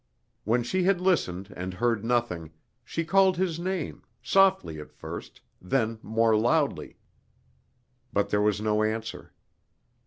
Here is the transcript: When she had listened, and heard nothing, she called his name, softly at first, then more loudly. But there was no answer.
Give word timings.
When 0.45 0.63
she 0.63 0.81
had 0.81 0.99
listened, 0.99 1.53
and 1.55 1.75
heard 1.75 2.03
nothing, 2.03 2.49
she 2.83 3.05
called 3.05 3.37
his 3.37 3.59
name, 3.59 4.01
softly 4.23 4.79
at 4.79 4.91
first, 4.91 5.41
then 5.61 5.99
more 6.01 6.35
loudly. 6.35 6.97
But 8.11 8.31
there 8.31 8.41
was 8.41 8.59
no 8.59 8.81
answer. 8.81 9.31